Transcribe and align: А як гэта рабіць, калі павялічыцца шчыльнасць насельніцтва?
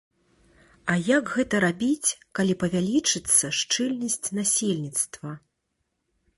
А 0.93 0.95
як 1.17 1.25
гэта 1.35 1.59
рабіць, 1.65 2.15
калі 2.41 2.57
павялічыцца 2.65 3.53
шчыльнасць 3.61 4.27
насельніцтва? 4.41 5.39